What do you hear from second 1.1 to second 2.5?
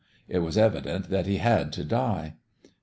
that he had to die.